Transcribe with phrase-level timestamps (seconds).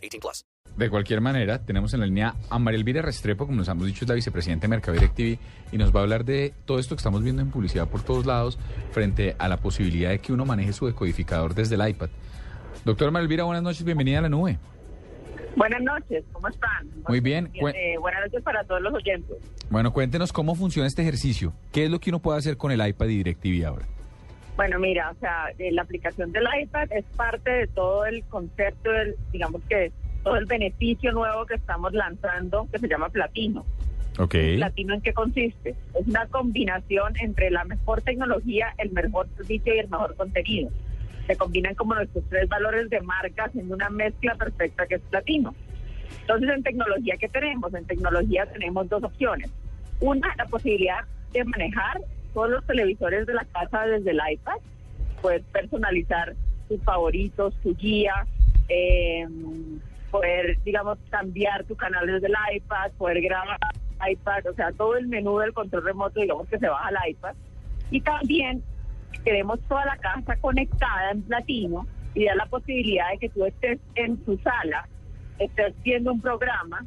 [0.00, 0.44] 18 plus.
[0.76, 4.04] De cualquier manera, tenemos en la línea a María Elvira Restrepo, como nos hemos dicho,
[4.04, 5.38] es la vicepresidenta de Mercado DirecTV,
[5.72, 8.24] y nos va a hablar de todo esto que estamos viendo en publicidad por todos
[8.24, 8.58] lados
[8.92, 12.08] frente a la posibilidad de que uno maneje su decodificador desde el iPad.
[12.84, 14.58] Doctor María Elvira, buenas noches, bienvenida a la nube.
[15.56, 16.88] Buenas noches, ¿cómo están?
[17.08, 17.50] Muy bien.
[17.52, 19.36] Eh, buenas noches para todos los oyentes.
[19.68, 21.52] Bueno, cuéntenos cómo funciona este ejercicio.
[21.72, 23.86] ¿Qué es lo que uno puede hacer con el iPad y DirecTV ahora?
[24.60, 28.92] Bueno, mira, o sea, eh, la aplicación del iPad es parte de todo el concepto,
[28.92, 29.90] del, digamos que
[30.22, 33.64] todo el beneficio nuevo que estamos lanzando, que se llama Platino.
[34.18, 34.34] Ok.
[34.56, 35.70] ¿Platino en qué consiste?
[35.98, 40.68] Es una combinación entre la mejor tecnología, el mejor servicio y el mejor contenido.
[41.26, 45.54] Se combinan como nuestros tres valores de marca en una mezcla perfecta que es Platino.
[46.20, 47.72] Entonces, en tecnología, ¿qué tenemos?
[47.72, 49.50] En tecnología tenemos dos opciones.
[50.00, 51.00] Una, la posibilidad
[51.32, 54.56] de manejar todos los televisores de la casa desde el iPad.
[55.22, 56.34] Puedes personalizar
[56.68, 58.26] tus favoritos, tu guía,
[58.68, 59.26] eh,
[60.10, 63.58] poder, digamos, cambiar tu canal desde el iPad, poder grabar
[64.08, 67.34] iPad, o sea, todo el menú del control remoto, digamos, que se baja al iPad.
[67.90, 68.62] Y también
[69.24, 73.78] tenemos toda la casa conectada en platino y da la posibilidad de que tú estés
[73.94, 74.88] en tu sala,
[75.38, 76.84] estés viendo un programa,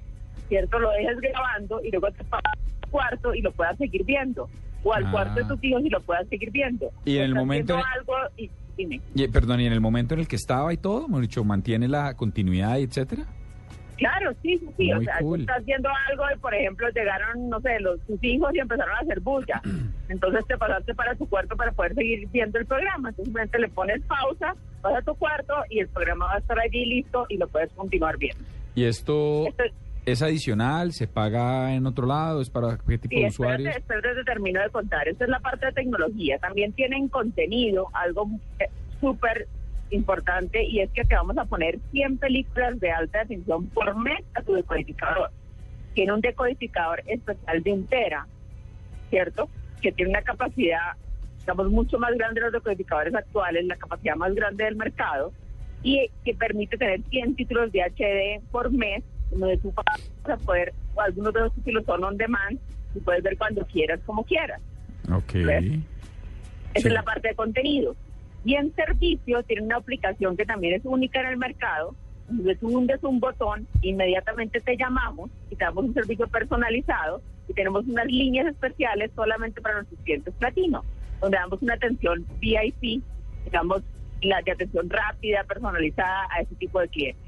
[0.48, 0.80] ¿cierto?
[0.80, 4.50] Lo dejes grabando y luego te pasas al cuarto y lo puedas seguir viendo.
[4.84, 5.12] O al Ah.
[5.12, 6.90] cuarto de tus hijos y lo puedas seguir viendo.
[7.06, 9.02] Y en el momento- viendo algo y, dime.
[9.16, 11.88] Y, perdón, ¿y en el momento en el que estaba y todo, hemos dicho, mantiene
[11.88, 13.26] la continuidad y etcétera?
[13.98, 14.84] Claro, sí, sí, sí.
[14.86, 18.22] Muy o sea, tú estás viendo algo y, por ejemplo, llegaron, no sé, los, tus
[18.24, 19.62] hijos y empezaron a hacer bulla.
[20.10, 23.12] Entonces te pasaste para tu cuarto para poder seguir viendo el programa.
[23.14, 26.86] Simplemente le pones pausa, vas a tu cuarto y el programa va a estar allí
[26.86, 28.44] listo y lo puedes continuar viendo.
[28.76, 29.64] ¿Y esto Esto,
[30.06, 30.94] es adicional?
[30.94, 32.42] ¿Se paga en otro lado?
[32.42, 33.76] ¿Es para qué tipo sí, de espérate, usuarios?
[33.76, 35.08] espérate, te termino de contar.
[35.08, 36.38] Esta es la parte de tecnología.
[36.40, 38.28] También tienen contenido, algo
[38.60, 38.68] eh,
[39.00, 39.48] súper
[39.92, 44.24] importante, y es que te vamos a poner 100 películas de alta definición por mes
[44.34, 45.30] a tu decodificador.
[45.94, 48.28] Tiene un decodificador especial de un tera,
[49.10, 49.50] ¿cierto?
[49.82, 50.94] Que tiene una capacidad,
[51.40, 55.32] digamos, mucho más grande de los decodificadores actuales, la capacidad más grande del mercado,
[55.84, 59.04] y que permite tener 100 títulos de HD por mes,
[59.36, 59.86] donde tú vas
[60.30, 62.60] a poder, o algunos de esos títulos son on demand,
[62.96, 64.62] y puedes ver cuando quieras, como quieras.
[65.12, 65.34] Ok.
[65.34, 65.66] ¿Ves?
[66.74, 66.88] Esa Sí.
[66.88, 67.96] es la parte de contenido.
[68.46, 71.96] Y en servicio tiene una aplicación que también es única en el mercado.
[72.30, 77.54] Donde tú hundes un botón, inmediatamente te llamamos y te damos un servicio personalizado y
[77.54, 80.84] tenemos unas líneas especiales solamente para nuestros clientes platino,
[81.20, 83.04] donde damos una atención VIP,
[83.46, 83.84] digamos,
[84.22, 87.23] la de atención rápida, personalizada a ese tipo de clientes.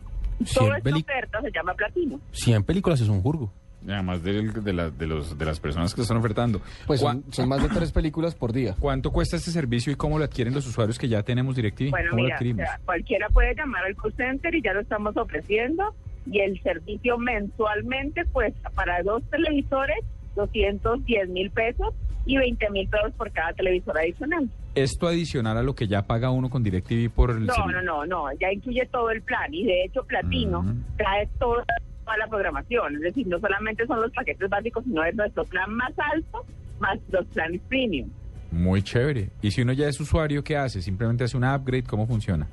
[0.53, 2.19] Toda esta oferta se llama platino.
[2.31, 3.51] 100 películas es un jurgo.
[3.88, 6.59] Además de, de, la- de los, de las personas que están ofertando.
[6.88, 8.75] Pues ¿Cuá- son, son más de tres películas por día.
[8.79, 11.91] ¿Cuánto cuesta este servicio y cómo lo adquieren los usuarios que ya tenemos DirecTV?
[11.91, 12.66] Bueno, ¿Cómo lo mira, o adquirimos?
[12.66, 15.94] sea, cualquiera puede llamar al call center y ya lo estamos ofreciendo.
[16.25, 19.97] Y el servicio mensualmente cuesta para dos televisores
[20.35, 21.94] 210 mil pesos
[22.25, 24.50] y 20 mil pesos por cada televisor adicional.
[24.74, 27.81] ¿Esto adicional a lo que ya paga uno con DirecTV por el No, servicio?
[27.81, 30.74] no, no, no, ya incluye todo el plan y de hecho Platino Ujú.
[30.97, 31.63] trae toda,
[32.03, 32.96] toda la programación.
[32.96, 36.46] Es decir, no solamente son los paquetes básicos, sino es nuestro plan más alto
[36.80, 38.09] más los planes premium.
[38.52, 39.30] Muy chévere.
[39.42, 40.81] ¿Y si uno ya es usuario, qué hace?
[40.81, 41.84] ¿Simplemente hace un upgrade?
[41.84, 42.47] ¿Cómo funciona?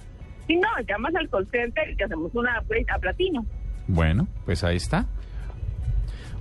[0.47, 3.45] Si no, llamas al call center y te hacemos una upgrade a Platino.
[3.89, 5.07] Bueno, pues ahí está.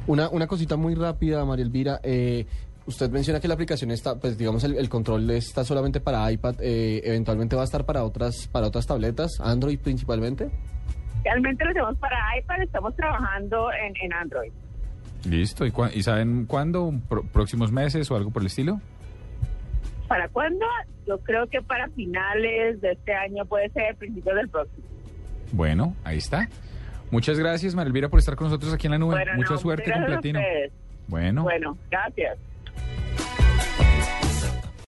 [0.07, 1.99] Una, una cosita muy rápida, María Elvira.
[2.03, 2.45] eh,
[2.85, 6.55] usted menciona que la aplicación está, pues digamos, el, el control está solamente para iPad.
[6.59, 10.49] eh, eventualmente va a estar para otras, para otras tabletas, Android principalmente.
[11.23, 14.51] Realmente lo hacemos para iPad, estamos trabajando en, en Android.
[15.29, 15.65] Listo.
[15.67, 16.91] ¿Y, cua- y saben cuándo?
[17.07, 18.81] Pro- ¿Próximos meses o algo por el estilo?
[20.07, 20.65] ¿Para cuándo?
[21.07, 24.83] Yo creo que para finales de este año, puede ser principios del próximo.
[25.51, 26.49] Bueno, ahí está.
[27.11, 29.15] Muchas gracias, María Elvira, por estar con nosotros aquí en la nube.
[29.15, 30.39] Bueno, Mucha no, suerte gracias con Platino.
[31.07, 31.43] Bueno.
[31.43, 32.37] Bueno, gracias.